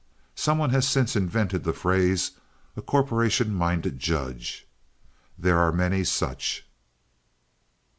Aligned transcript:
Some 0.33 0.57
one 0.57 0.71
has 0.71 0.87
since 0.89 1.15
invented 1.15 1.63
the 1.63 1.73
phrase 1.73 2.31
"a 2.75 2.81
corporation 2.81 3.53
minded 3.53 3.99
judge." 3.99 4.65
There 5.37 5.59
are 5.59 5.71
many 5.71 6.03
such. 6.03 6.65